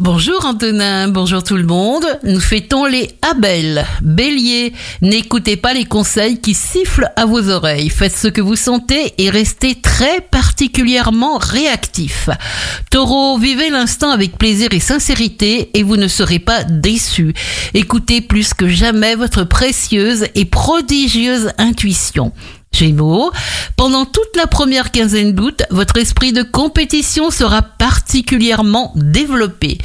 Bonjour 0.00 0.44
Antonin, 0.44 1.08
bonjour 1.08 1.42
tout 1.42 1.56
le 1.56 1.64
monde. 1.64 2.06
Nous 2.22 2.38
fêtons 2.38 2.84
les 2.84 3.10
Abel. 3.20 3.84
Bélier, 4.00 4.72
n'écoutez 5.02 5.56
pas 5.56 5.74
les 5.74 5.86
conseils 5.86 6.40
qui 6.40 6.54
sifflent 6.54 7.10
à 7.16 7.26
vos 7.26 7.48
oreilles. 7.48 7.90
Faites 7.90 8.16
ce 8.16 8.28
que 8.28 8.40
vous 8.40 8.54
sentez 8.54 9.14
et 9.18 9.28
restez 9.28 9.74
très 9.74 10.20
particulièrement 10.20 11.38
réactif. 11.38 12.30
Taureau, 12.92 13.38
vivez 13.38 13.70
l'instant 13.70 14.10
avec 14.10 14.38
plaisir 14.38 14.68
et 14.70 14.78
sincérité 14.78 15.70
et 15.74 15.82
vous 15.82 15.96
ne 15.96 16.06
serez 16.06 16.38
pas 16.38 16.62
déçu. 16.62 17.34
Écoutez 17.74 18.20
plus 18.20 18.54
que 18.54 18.68
jamais 18.68 19.16
votre 19.16 19.42
précieuse 19.42 20.26
et 20.36 20.44
prodigieuse 20.44 21.50
intuition. 21.58 22.30
Gémeaux, 22.72 23.32
pendant 23.76 24.04
toute 24.04 24.36
la 24.36 24.46
première 24.46 24.92
quinzaine 24.92 25.32
d'août, 25.32 25.62
votre 25.70 25.96
esprit 25.96 26.32
de 26.32 26.42
compétition 26.42 27.30
sera 27.30 27.62
particulièrement 27.62 28.92
développé. 28.94 29.78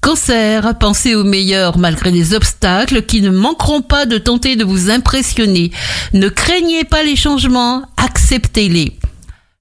Cancer, 0.00 0.78
pensez 0.78 1.14
au 1.14 1.24
meilleur 1.24 1.78
malgré 1.78 2.10
les 2.10 2.34
obstacles 2.34 3.02
qui 3.02 3.20
ne 3.20 3.30
manqueront 3.30 3.82
pas 3.82 4.06
de 4.06 4.18
tenter 4.18 4.56
de 4.56 4.64
vous 4.64 4.90
impressionner. 4.90 5.72
Ne 6.14 6.28
craignez 6.28 6.84
pas 6.84 7.02
les 7.02 7.16
changements, 7.16 7.82
acceptez-les. 7.96 8.98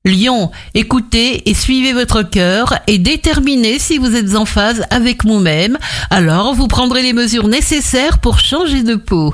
Lion, 0.05 0.51
écoutez 0.73 1.49
et 1.49 1.53
suivez 1.53 1.91
votre 1.91 2.23
cœur 2.23 2.75
et 2.87 2.97
déterminez 2.97 3.77
si 3.79 3.97
vous 3.97 4.15
êtes 4.15 4.35
en 4.35 4.45
phase 4.45 4.85
avec 4.89 5.25
vous-même, 5.25 5.77
alors 6.09 6.53
vous 6.53 6.67
prendrez 6.67 7.01
les 7.01 7.11
mesures 7.11 7.49
nécessaires 7.49 8.19
pour 8.19 8.39
changer 8.39 8.83
de 8.83 8.95
peau. 8.95 9.33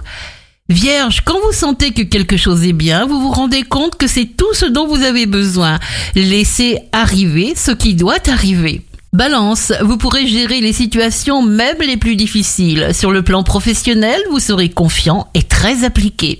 Vierge, 0.69 1.21
quand 1.25 1.39
vous 1.45 1.51
sentez 1.51 1.91
que 1.91 2.03
quelque 2.03 2.37
chose 2.37 2.65
est 2.65 2.73
bien, 2.73 3.05
vous 3.05 3.19
vous 3.19 3.31
rendez 3.31 3.63
compte 3.63 3.97
que 3.97 4.07
c'est 4.07 4.25
tout 4.25 4.53
ce 4.53 4.65
dont 4.65 4.87
vous 4.87 5.03
avez 5.03 5.25
besoin. 5.25 5.77
Laissez 6.15 6.79
arriver 6.93 7.53
ce 7.55 7.71
qui 7.71 7.95
doit 7.95 8.29
arriver. 8.29 8.81
Balance, 9.11 9.73
vous 9.81 9.97
pourrez 9.97 10.25
gérer 10.25 10.61
les 10.61 10.71
situations 10.71 11.43
même 11.43 11.77
les 11.85 11.97
plus 11.97 12.15
difficiles. 12.15 12.91
Sur 12.93 13.11
le 13.11 13.23
plan 13.23 13.43
professionnel, 13.43 14.19
vous 14.31 14.39
serez 14.39 14.69
confiant 14.69 15.27
et 15.33 15.43
très 15.43 15.83
appliqué. 15.83 16.39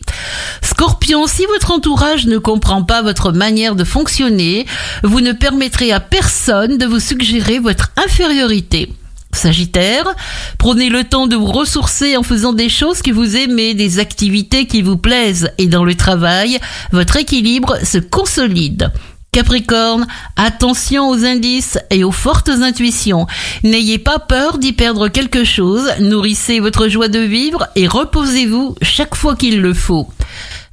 Scorpion, 0.64 1.28
si 1.28 1.46
votre 1.46 1.72
entourage 1.72 2.26
ne 2.26 2.38
comprend 2.38 2.82
pas 2.84 3.02
votre 3.02 3.34
manière 3.34 3.76
de 3.76 3.84
fonctionner, 3.84 4.66
vous 5.04 5.20
ne 5.20 5.34
permettrez 5.34 5.92
à 5.92 6.00
personne 6.00 6.78
de 6.78 6.86
vous 6.86 7.02
suggérer 7.02 7.60
votre 7.60 7.92
infériorité. 7.98 8.90
Sagittaire, 9.36 10.14
prenez 10.58 10.90
le 10.90 11.04
temps 11.04 11.28
de 11.28 11.36
vous 11.36 11.52
ressourcer 11.52 12.18
en 12.18 12.24
faisant 12.24 12.54
des 12.54 12.70
choses 12.70 13.02
que 13.02 13.12
vous 13.12 13.36
aimez, 13.36 13.74
des 13.74 14.00
activités 14.00 14.68
qui 14.68 14.82
vous 14.82 14.98
plaisent 14.98 15.52
et 15.58 15.68
dans 15.68 15.84
le 15.84 15.96
travail, 15.96 16.60
votre 16.92 17.18
équilibre 17.18 17.78
se 17.84 17.98
consolide. 17.98 18.92
Capricorne, 19.34 20.06
attention 20.36 21.10
aux 21.10 21.26
indices 21.26 21.80
et 21.90 22.04
aux 22.04 22.12
fortes 22.12 22.50
intuitions. 22.50 23.26
N'ayez 23.64 23.98
pas 23.98 24.20
peur 24.20 24.60
d'y 24.60 24.74
perdre 24.74 25.08
quelque 25.08 25.44
chose, 25.44 25.90
nourrissez 26.00 26.60
votre 26.60 26.88
joie 26.88 27.08
de 27.08 27.20
vivre 27.20 27.68
et 27.76 27.88
reposez-vous 27.88 28.76
chaque 28.84 29.16
fois 29.16 29.36
qu'il 29.36 29.60
le 29.60 29.74
faut. 29.74 30.08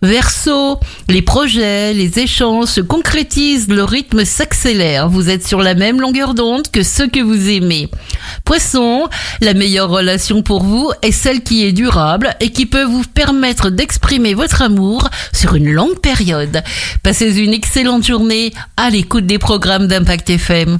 Verso, 0.02 0.80
les 1.08 1.20
projets, 1.20 1.92
les 1.92 2.18
échanges 2.18 2.68
se 2.68 2.80
concrétisent, 2.80 3.68
le 3.68 3.84
rythme 3.84 4.24
s'accélère. 4.24 5.08
Vous 5.08 5.28
êtes 5.28 5.46
sur 5.46 5.60
la 5.60 5.74
même 5.74 6.00
longueur 6.00 6.32
d'onde 6.32 6.68
que 6.72 6.82
ceux 6.82 7.06
que 7.06 7.20
vous 7.20 7.50
aimez. 7.50 7.88
Poisson, 8.44 9.08
la 9.42 9.54
meilleure 9.54 9.90
relation 9.90 10.42
pour 10.42 10.62
vous 10.62 10.90
est 11.02 11.12
celle 11.12 11.42
qui 11.42 11.64
est 11.64 11.72
durable 11.72 12.34
et 12.40 12.50
qui 12.50 12.66
peut 12.66 12.84
vous 12.84 13.04
permettre 13.04 13.70
d'exprimer 13.70 14.34
votre 14.34 14.62
amour 14.62 15.08
sur 15.32 15.54
une 15.54 15.70
longue 15.70 16.00
période. 16.00 16.62
Passez 17.02 17.38
une 17.38 17.52
excellente 17.52 18.06
journée 18.06 18.52
à 18.76 18.90
l'écoute 18.90 19.26
des 19.26 19.38
programmes 19.38 19.86
d'Impact 19.86 20.30
FM. 20.30 20.78